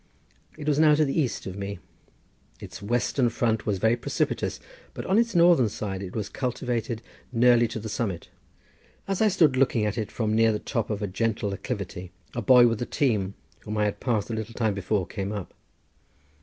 [0.57, 1.77] It was now to the east of me.
[2.59, 4.59] Its western front was very precipitous,
[4.95, 8.29] but on its northern side it was cultivated nearly to the summit.
[9.07, 12.41] As I stood looking at it from near the top of a gentle acclivity a
[12.41, 15.53] boy with a team, whom I had passed a little time before, came up.